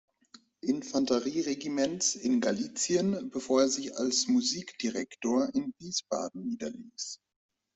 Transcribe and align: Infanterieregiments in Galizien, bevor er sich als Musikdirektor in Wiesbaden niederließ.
Infanterieregiments 0.63 2.15
in 2.15 2.41
Galizien, 2.41 3.29
bevor 3.29 3.61
er 3.61 3.69
sich 3.69 3.95
als 3.99 4.25
Musikdirektor 4.27 5.53
in 5.53 5.75
Wiesbaden 5.77 6.47
niederließ. 6.47 7.19